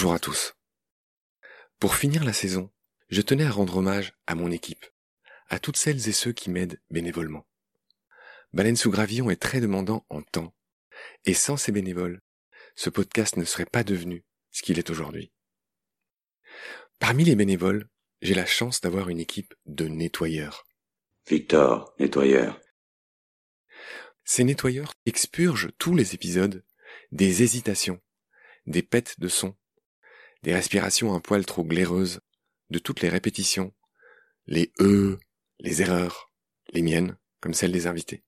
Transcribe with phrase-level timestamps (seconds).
[0.00, 0.54] Bonjour à tous.
[1.78, 2.70] Pour finir la saison,
[3.10, 4.86] je tenais à rendre hommage à mon équipe,
[5.50, 7.46] à toutes celles et ceux qui m'aident bénévolement.
[8.54, 10.54] Baleine sous gravillon est très demandant en temps,
[11.26, 12.22] et sans ces bénévoles,
[12.76, 15.32] ce podcast ne serait pas devenu ce qu'il est aujourd'hui.
[16.98, 17.86] Parmi les bénévoles,
[18.22, 20.66] j'ai la chance d'avoir une équipe de nettoyeurs.
[21.28, 22.58] Victor, nettoyeur.
[24.24, 26.64] Ces nettoyeurs expurgent tous les épisodes
[27.12, 28.00] des hésitations,
[28.64, 29.54] des pètes de son,
[30.42, 32.20] des respirations un poil trop glaireuses,
[32.70, 33.74] de toutes les répétitions,
[34.46, 35.18] les e,
[35.58, 36.30] les erreurs,
[36.72, 38.24] les miennes, comme celles des invités.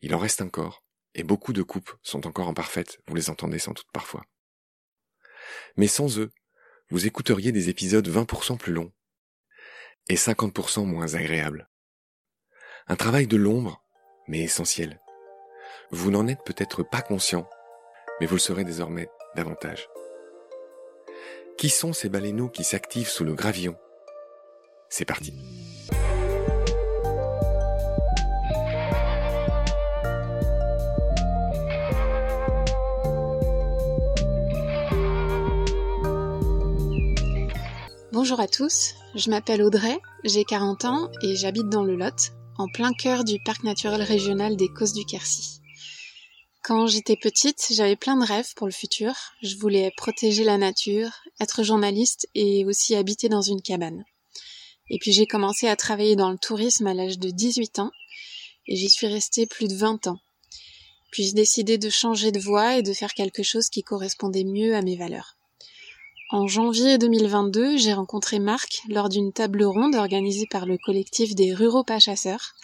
[0.00, 0.84] Il en reste encore,
[1.14, 4.24] et beaucoup de coupes sont encore imparfaites, vous les entendez sans doute parfois.
[5.76, 6.32] Mais sans eux,
[6.90, 8.92] vous écouteriez des épisodes 20% plus longs,
[10.08, 11.68] et 50% moins agréables.
[12.86, 13.84] Un travail de l'ombre,
[14.28, 15.00] mais essentiel.
[15.90, 17.48] Vous n'en êtes peut-être pas conscient,
[18.20, 19.88] mais vous le serez désormais davantage.
[21.58, 23.76] Qui sont ces baleineaux qui s'activent sous le gravillon?
[24.90, 25.32] C'est parti.
[38.12, 42.68] Bonjour à tous, je m'appelle Audrey, j'ai 40 ans et j'habite dans le Lot, en
[42.68, 45.62] plein cœur du parc naturel régional des Causses du Quercy.
[46.66, 49.14] Quand j'étais petite, j'avais plein de rêves pour le futur.
[49.40, 54.04] Je voulais protéger la nature, être journaliste et aussi habiter dans une cabane.
[54.90, 57.92] Et puis j'ai commencé à travailler dans le tourisme à l'âge de 18 ans
[58.66, 60.18] et j'y suis restée plus de 20 ans.
[61.12, 64.74] Puis j'ai décidé de changer de voie et de faire quelque chose qui correspondait mieux
[64.74, 65.36] à mes valeurs.
[66.32, 71.54] En janvier 2022, j'ai rencontré Marc lors d'une table ronde organisée par le collectif des
[71.54, 72.56] ruraux pas chasseurs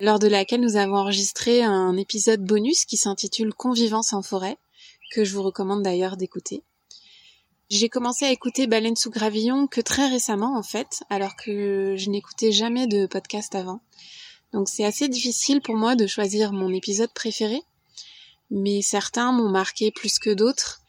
[0.00, 4.58] lors de laquelle nous avons enregistré un épisode bonus qui s'intitule Convivence en forêt,
[5.12, 6.62] que je vous recommande d'ailleurs d'écouter.
[7.68, 12.10] J'ai commencé à écouter Baleine sous gravillon que très récemment en fait, alors que je
[12.10, 13.80] n'écoutais jamais de podcast avant.
[14.52, 17.60] Donc c'est assez difficile pour moi de choisir mon épisode préféré,
[18.50, 20.82] mais certains m'ont marqué plus que d'autres.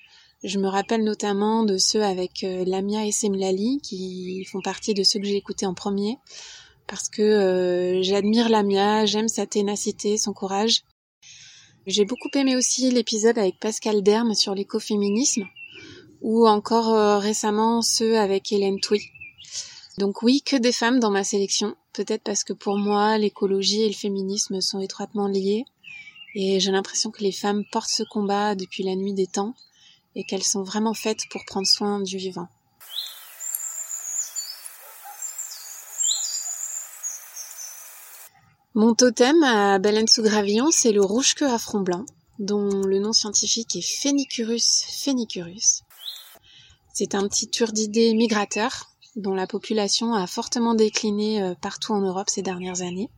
[0.43, 5.03] Je me rappelle notamment de ceux avec euh, Lamia et Semlali qui font partie de
[5.03, 6.19] ceux que j'ai écoutés en premier,
[6.87, 10.83] parce que euh, j'admire Lamia, j'aime sa ténacité, son courage.
[11.85, 15.45] J'ai beaucoup aimé aussi l'épisode avec Pascal Derme sur l'écoféminisme,
[16.21, 19.01] ou encore euh, récemment ceux avec Hélène Touy.
[19.97, 23.87] Donc oui, que des femmes dans ma sélection, peut-être parce que pour moi l'écologie et
[23.87, 25.65] le féminisme sont étroitement liés,
[26.35, 29.53] et j'ai l'impression que les femmes portent ce combat depuis la nuit des temps,
[30.15, 32.47] et qu'elles sont vraiment faites pour prendre soin du vivant.
[38.79, 42.05] Mon totem à baleine sous gravillon, c'est le rouge-queue à front blanc,
[42.37, 45.81] dont le nom scientifique est Phenicurus phenicurus.
[46.93, 52.29] C'est un petit turdidé migrateur dont la population a fortement décliné euh, partout en Europe
[52.29, 53.09] ces dernières années.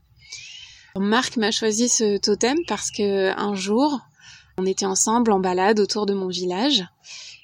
[0.95, 3.99] Marc m'a choisi ce totem parce que un jour,
[4.57, 6.85] on était ensemble en balade autour de mon village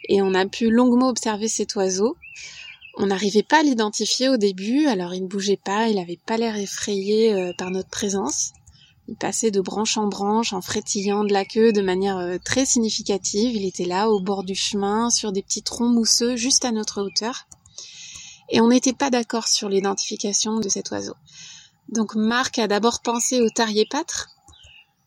[0.08, 2.16] et on a pu longuement observer cet oiseau
[2.97, 6.38] on n'arrivait pas à l'identifier au début, alors il ne bougeait pas, il n'avait pas
[6.38, 8.51] l'air effrayé euh, par notre présence.
[9.07, 12.66] Il passait de branche en branche en frétillant de la queue de manière euh, très
[12.66, 13.55] significative.
[13.55, 17.01] Il était là au bord du chemin, sur des petits troncs mousseux, juste à notre
[17.01, 17.47] hauteur.
[18.50, 21.16] Et on n'était pas d'accord sur l'identification de cet oiseau.
[21.89, 24.29] Donc Marc a d'abord pensé au tarier pâtre,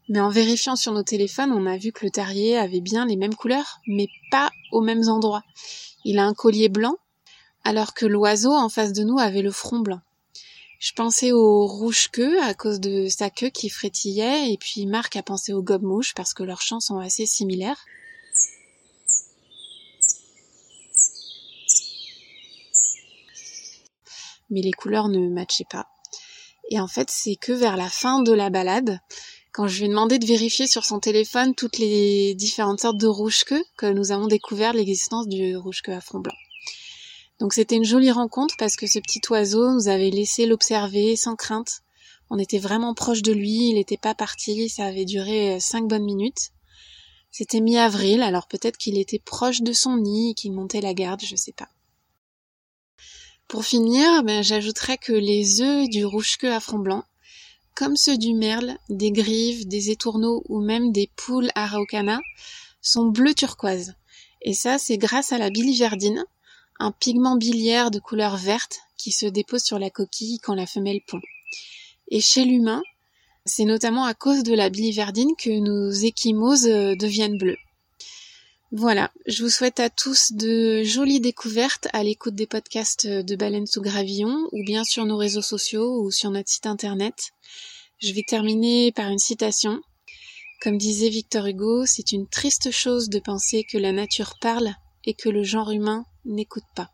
[0.08, 3.16] mais en vérifiant sur nos téléphones, on a vu que le tarier avait bien les
[3.16, 5.42] mêmes couleurs, mais pas aux mêmes endroits.
[6.04, 6.96] Il a un collier blanc,
[7.64, 10.00] alors que l'oiseau en face de nous avait le front blanc.
[10.78, 15.24] Je pensais au rouge-queue à cause de sa queue qui frétillait, et puis Marc a
[15.24, 17.84] pensé au gobe-mouche parce que leurs chants sont assez similaires.
[24.50, 25.88] Mais les couleurs ne matchaient pas.
[26.70, 29.00] Et en fait, c'est que vers la fin de la balade,
[29.50, 33.08] quand je lui ai demandé de vérifier sur son téléphone toutes les différentes sortes de
[33.08, 36.36] rouge-queue, que nous avons découvert l'existence du rouge-queue à front blanc.
[37.38, 41.36] Donc c'était une jolie rencontre parce que ce petit oiseau nous avait laissé l'observer sans
[41.36, 41.82] crainte.
[42.30, 45.88] On était vraiment proche de lui, il n'était pas parti, ça avait duré euh, cinq
[45.88, 46.50] bonnes minutes.
[47.30, 51.22] C'était mi-avril, alors peut-être qu'il était proche de son nid et qu'il montait la garde,
[51.24, 51.68] je sais pas.
[53.46, 57.04] Pour finir, ben, j'ajouterais que les œufs du rouge-queue à front blanc,
[57.74, 62.20] comme ceux du merle, des grives, des étourneaux ou même des poules araucana,
[62.82, 63.94] sont bleu turquoise.
[64.42, 66.24] Et ça, c'est grâce à la biliverdine,
[66.78, 71.00] un pigment biliaire de couleur verte qui se dépose sur la coquille quand la femelle
[71.06, 71.20] pond.
[72.10, 72.82] Et chez l'humain,
[73.44, 77.58] c'est notamment à cause de la biliverdine que nos échymoses euh, deviennent bleues.
[78.70, 83.66] Voilà, je vous souhaite à tous de jolies découvertes à l'écoute des podcasts de Baleine
[83.66, 87.30] sous Gravillon ou bien sur nos réseaux sociaux ou sur notre site internet.
[87.98, 89.80] Je vais terminer par une citation.
[90.60, 94.74] Comme disait Victor Hugo, c'est une triste chose de penser que la nature parle
[95.06, 96.90] et que le genre humain n'écoute pas.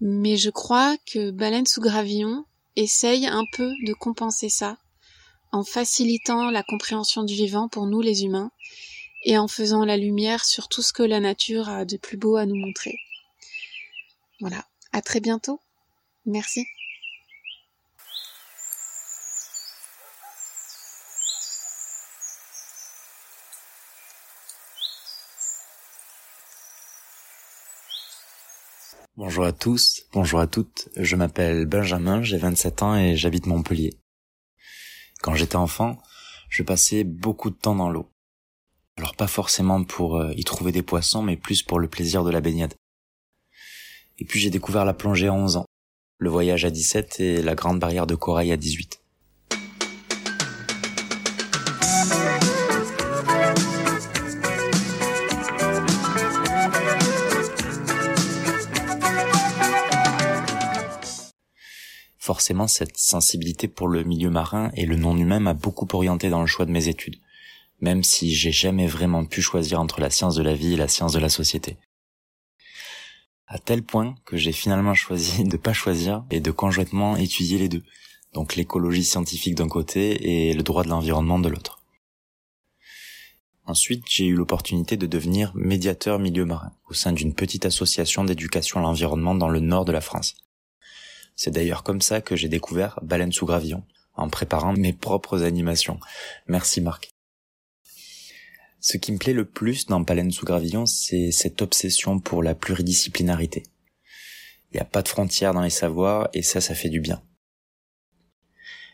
[0.00, 2.44] Mais je crois que Baleine sous Gravillon
[2.76, 4.78] essaye un peu de compenser ça
[5.52, 8.50] en facilitant la compréhension du vivant pour nous les humains
[9.24, 12.36] et en faisant la lumière sur tout ce que la nature a de plus beau
[12.36, 12.96] à nous montrer.
[14.40, 15.60] Voilà, à très bientôt.
[16.26, 16.66] Merci.
[29.16, 33.94] Bonjour à tous, bonjour à toutes, je m'appelle Benjamin, j'ai 27 ans et j'habite Montpellier.
[35.22, 35.96] Quand j'étais enfant,
[36.50, 38.10] je passais beaucoup de temps dans l'eau.
[38.98, 42.30] Alors pas forcément pour euh, y trouver des poissons, mais plus pour le plaisir de
[42.30, 42.74] la baignade.
[44.18, 45.66] Et puis j'ai découvert la plongée à 11 ans,
[46.18, 49.00] le voyage à 17 et la grande barrière de corail à 18.
[62.26, 66.46] Forcément, cette sensibilité pour le milieu marin et le non-humain m'a beaucoup orienté dans le
[66.46, 67.20] choix de mes études
[67.80, 70.88] même si j'ai jamais vraiment pu choisir entre la science de la vie et la
[70.88, 71.76] science de la société.
[73.46, 77.68] À tel point que j'ai finalement choisi de pas choisir et de conjointement étudier les
[77.68, 77.82] deux.
[78.32, 81.80] Donc l'écologie scientifique d'un côté et le droit de l'environnement de l'autre.
[83.68, 88.78] Ensuite, j'ai eu l'opportunité de devenir médiateur milieu marin au sein d'une petite association d'éducation
[88.78, 90.36] à l'environnement dans le nord de la France.
[91.36, 93.84] C'est d'ailleurs comme ça que j'ai découvert Baleine sous gravillon,
[94.14, 96.00] en préparant mes propres animations.
[96.48, 97.10] Merci Marc.
[98.80, 102.54] Ce qui me plaît le plus dans Palen sous Gravillon, c'est cette obsession pour la
[102.54, 103.64] pluridisciplinarité.
[104.70, 107.20] Il n'y a pas de frontières dans les savoirs et ça, ça fait du bien.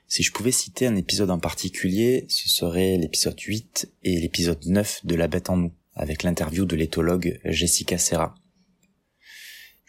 [0.09, 5.05] Si je pouvais citer un épisode en particulier, ce serait l'épisode 8 et l'épisode 9
[5.05, 8.35] de La Bête en nous, avec l'interview de l'éthologue Jessica Serra.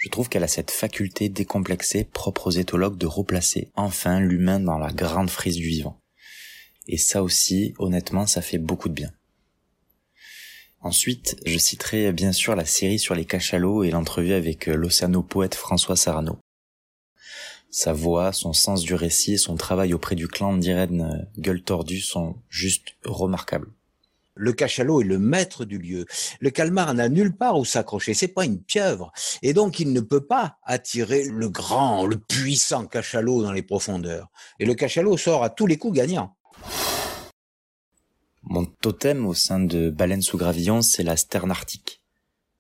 [0.04, 4.78] Je trouve qu'elle a cette faculté décomplexée propre aux éthologues de replacer enfin l'humain dans
[4.78, 5.98] la grande frise du vivant.
[6.90, 9.14] Et ça aussi, honnêtement, ça fait beaucoup de bien.
[10.82, 15.56] Ensuite, je citerai bien sûr la série sur les cachalots et l'entrevue avec euh, l'océanopoète
[15.56, 16.38] François Sarano.
[17.72, 21.62] Sa voix, son sens du récit et son travail auprès du clan d'Irène euh, Gueule
[21.62, 23.72] Tordue sont juste remarquables.
[24.36, 26.06] Le cachalot est le maître du lieu.
[26.40, 28.14] Le calmar n'a nulle part où s'accrocher.
[28.14, 29.12] C'est pas une pieuvre.
[29.44, 34.30] Et donc, il ne peut pas attirer le grand, le puissant cachalot dans les profondeurs.
[34.60, 36.36] Et le cachalot sort à tous les coups gagnant.
[38.42, 42.02] Mon totem au sein de Baleine sous Gravillon, c'est la sterne arctique.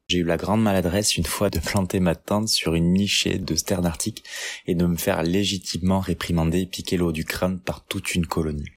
[0.07, 3.55] J'ai eu la grande maladresse une fois de planter ma tente sur une nichée de
[3.55, 4.23] sterne arctique
[4.67, 8.69] et de me faire légitimement réprimander et piquer l'eau du crâne par toute une colonie.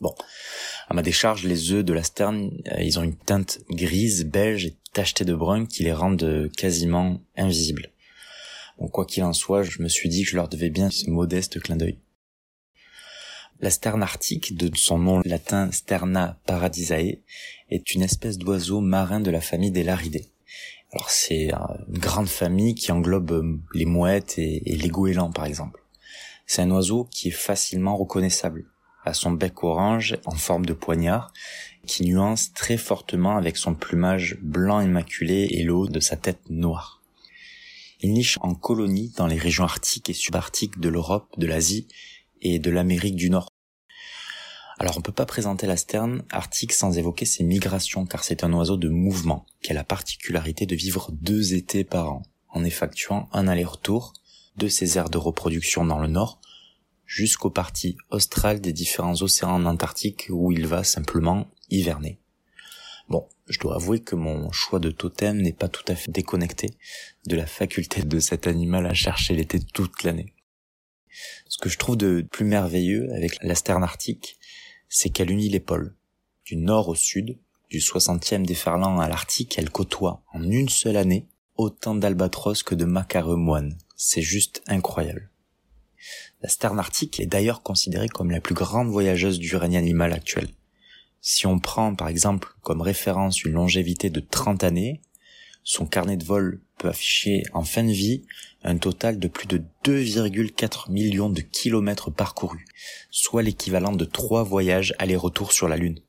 [0.00, 0.14] Bon,
[0.87, 4.66] à ma décharge, les œufs de la sterne, euh, ils ont une teinte grise, beige
[4.66, 7.92] et tachetée de brun qui les rendent euh, quasiment invisibles.
[8.80, 11.08] Bon, quoi qu'il en soit, je me suis dit que je leur devais bien ce
[11.08, 11.98] modeste clin d'œil.
[13.60, 17.20] La sterne arctique, de son nom latin Sterna paradisae,
[17.70, 20.26] est une espèce d'oiseau marin de la famille des laridés.
[20.92, 25.44] Alors c'est une grande famille qui englobe euh, les mouettes et, et les goélands par
[25.44, 25.80] exemple.
[26.44, 28.66] C'est un oiseau qui est facilement reconnaissable
[29.08, 31.32] à son bec orange en forme de poignard,
[31.86, 37.02] qui nuance très fortement avec son plumage blanc immaculé et l'eau de sa tête noire.
[38.00, 41.88] Il niche en colonie dans les régions arctiques et subarctiques de l'Europe, de l'Asie
[42.42, 43.48] et de l'Amérique du Nord.
[44.78, 48.52] Alors on peut pas présenter la sterne arctique sans évoquer ses migrations car c'est un
[48.52, 53.28] oiseau de mouvement qui a la particularité de vivre deux étés par an en effectuant
[53.32, 54.12] un aller-retour
[54.56, 56.40] de ses aires de reproduction dans le nord
[57.08, 62.20] jusqu'aux parties australes des différents océans antarctiques où il va simplement hiverner.
[63.08, 66.70] Bon, je dois avouer que mon choix de totem n'est pas tout à fait déconnecté
[67.26, 70.34] de la faculté de cet animal à chercher l'été toute l'année.
[71.48, 74.38] Ce que je trouve de plus merveilleux avec la sterne arctique,
[74.90, 75.96] c'est qu'elle unit les pôles.
[76.44, 77.38] Du nord au sud,
[77.70, 82.84] du 60e déferlant à l'Arctique, elle côtoie en une seule année autant d'albatros que de
[82.84, 83.76] macareux moines.
[83.96, 85.30] C'est juste incroyable.
[86.42, 90.48] La sterne arctique est d'ailleurs considérée comme la plus grande voyageuse du règne animal actuel.
[91.20, 95.00] Si on prend par exemple comme référence une longévité de 30 années,
[95.64, 98.24] son carnet de vol peut afficher en fin de vie
[98.62, 102.64] un total de plus de 2,4 millions de kilomètres parcourus,
[103.10, 106.00] soit l'équivalent de trois voyages aller-retour sur la Lune.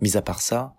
[0.00, 0.74] Mis à part ça,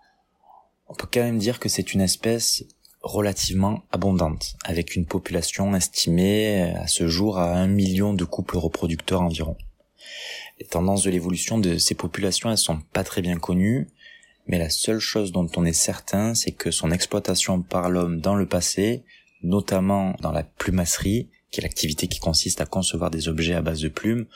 [0.86, 2.64] on peut quand même dire que c'est une espèce
[3.02, 9.22] relativement abondante, avec une population estimée à ce jour à un million de couples reproducteurs
[9.22, 9.56] environ.
[10.60, 13.88] Les tendances de l'évolution de ces populations, elles sont pas très bien connues,
[14.46, 18.34] mais la seule chose dont on est certain, c'est que son exploitation par l'homme dans
[18.34, 19.04] le passé,
[19.42, 23.80] notamment dans la plumasserie, qui est l'activité qui consiste à concevoir des objets à base
[23.80, 24.26] de plumes,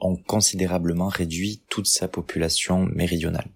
[0.00, 3.48] ont considérablement réduit toute sa population méridionale.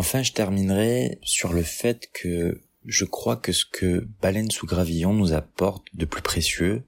[0.00, 5.12] Enfin, je terminerai sur le fait que je crois que ce que Baleine sous Gravillon
[5.12, 6.84] nous apporte de plus précieux,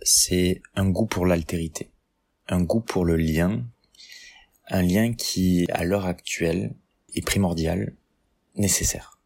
[0.00, 1.90] c'est un goût pour l'altérité,
[2.48, 3.62] un goût pour le lien,
[4.68, 6.72] un lien qui, à l'heure actuelle,
[7.12, 7.94] est primordial,
[8.54, 9.20] nécessaire.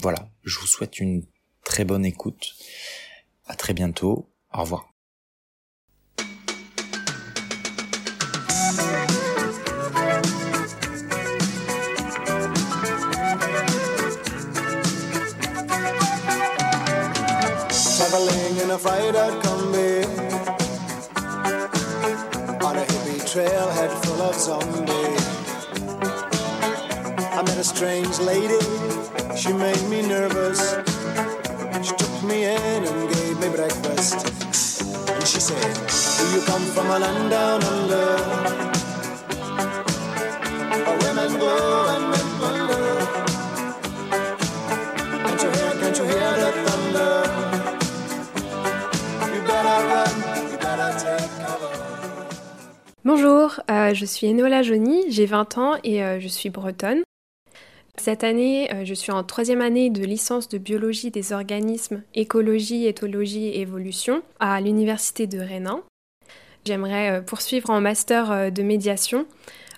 [0.00, 1.24] Voilà, je vous souhaite une
[1.62, 2.56] très bonne écoute.
[3.46, 4.28] À très bientôt.
[4.52, 4.89] Au revoir.
[18.80, 20.04] Traveling in a freighter combi
[22.64, 25.26] on a hippie trailhead full of zombies.
[27.32, 28.60] I met a strange lady,
[29.36, 30.74] she made me nervous.
[31.82, 34.26] She took me in and gave me breakfast.
[35.08, 35.74] And she said,
[36.18, 38.09] Do you come from a land down under?
[53.90, 57.02] Euh, je suis Enola Johnny, j'ai 20 ans et euh, je suis bretonne.
[57.96, 62.86] Cette année, euh, je suis en troisième année de licence de biologie des organismes, écologie,
[62.86, 65.70] éthologie et évolution à l'université de Rennes.
[66.64, 69.24] J'aimerais poursuivre en master de médiation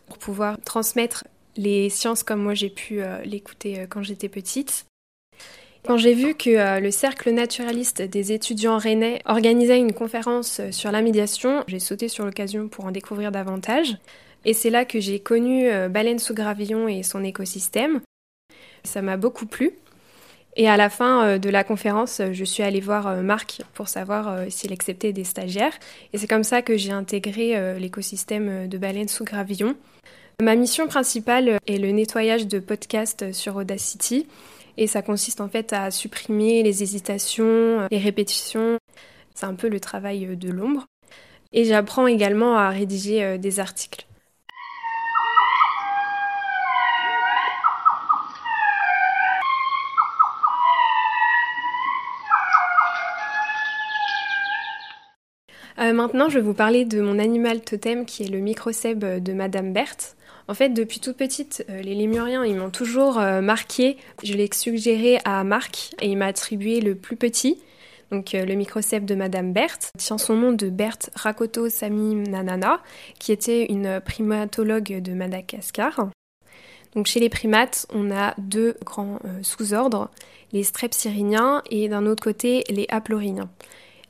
[0.09, 1.25] pour pouvoir transmettre
[1.57, 4.85] les sciences comme moi j'ai pu l'écouter quand j'étais petite.
[5.85, 10.71] Quand j'ai vu que euh, le cercle naturaliste des étudiants rennais organisait une conférence euh,
[10.71, 13.97] sur la médiation, j'ai sauté sur l'occasion pour en découvrir davantage.
[14.45, 18.01] Et c'est là que j'ai connu euh, Baleine sous gravillon et son écosystème.
[18.85, 19.73] Ça m'a beaucoup plu.
[20.55, 24.71] Et à la fin de la conférence, je suis allée voir Marc pour savoir s'il
[24.71, 25.73] acceptait des stagiaires.
[26.13, 29.75] Et c'est comme ça que j'ai intégré l'écosystème de Baleine sous gravillon.
[30.43, 34.27] Ma mission principale est le nettoyage de podcasts sur Audacity
[34.77, 38.79] et ça consiste en fait à supprimer les hésitations, les répétitions.
[39.35, 40.87] C'est un peu le travail de l'ombre.
[41.53, 44.07] Et j'apprends également à rédiger euh, des articles.
[55.79, 59.33] Euh, maintenant, je vais vous parler de mon animal totem qui est le microcèbe de
[59.33, 60.17] Madame Berthe.
[60.49, 63.97] En fait, depuis toute petite, euh, les lémuriens, ils m'ont toujours euh, marqué.
[64.23, 67.59] Je l'ai suggéré à Marc et il m'a attribué le plus petit.
[68.11, 72.83] Donc le microcèpe de Madame Berthe tient son nom de Berthe Rakoto Sami Nanana,
[73.19, 76.11] qui était une primatologue de Madagascar.
[76.95, 80.11] Donc chez les primates, on a deux grands sous-ordres,
[80.53, 83.49] les strepsirrhiniens et d'un autre côté les haplorhiniens.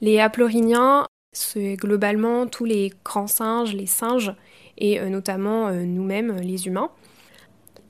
[0.00, 4.34] Les haplorhiniens c'est globalement tous les grands singes, les singes,
[4.78, 6.90] et euh, notamment euh, nous-mêmes, les humains.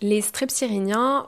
[0.01, 1.27] Les strepsirrhiniens,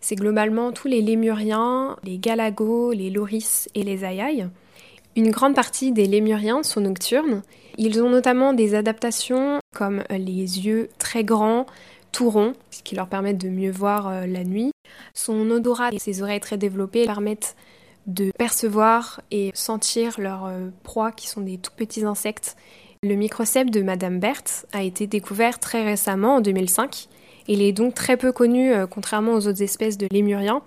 [0.00, 4.48] c'est globalement tous les lémuriens, les galagos, les loris et les ayailles.
[5.16, 7.42] Une grande partie des lémuriens sont nocturnes.
[7.78, 11.66] Ils ont notamment des adaptations comme les yeux très grands,
[12.12, 14.70] tout ronds, ce qui leur permet de mieux voir euh, la nuit.
[15.14, 17.56] Son odorat et ses oreilles très développées permettent
[18.06, 22.56] de percevoir et sentir leurs euh, proies qui sont des tout petits insectes.
[23.02, 27.08] Le microcèpe de Madame Berthe a été découvert très récemment en 2005.
[27.48, 30.62] Il est donc très peu connu euh, contrairement aux autres espèces de lémuriens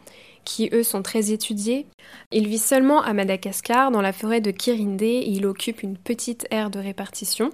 [0.45, 1.85] qui eux sont très étudiés.
[2.31, 6.69] Il vit seulement à Madagascar dans la forêt de Kirindé il occupe une petite aire
[6.69, 7.51] de répartition.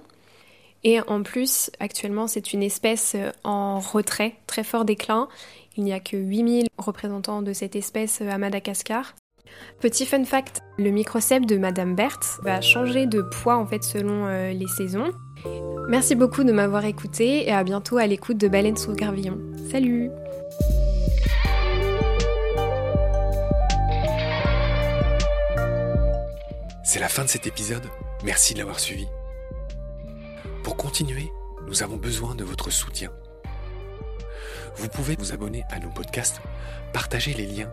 [0.84, 5.28] Et en plus, actuellement, c'est une espèce euh, en retrait, très fort déclin.
[5.76, 9.14] Il n'y a que 8000 représentants de cette espèce à Madagascar.
[9.80, 14.26] Petit fun fact, le microcèpe de Madame Berthe va changer de poids en fait selon
[14.26, 15.10] euh, les saisons.
[15.88, 19.38] Merci beaucoup de m'avoir écouté et à bientôt à l'écoute de Baleine sous Gravillon.
[19.70, 20.10] Salut
[26.82, 27.82] C'est la fin de cet épisode.
[28.24, 29.06] Merci de l'avoir suivi.
[30.62, 31.32] Pour continuer,
[31.66, 33.10] nous avons besoin de votre soutien.
[34.76, 36.40] Vous pouvez vous abonner à nos podcasts,
[36.92, 37.72] partager les liens,